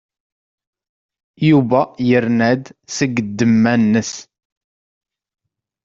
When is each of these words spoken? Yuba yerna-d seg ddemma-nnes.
Yuba 1.49 1.81
yerna-d 2.07 2.65
seg 2.95 3.11
ddemma-nnes. 3.27 4.13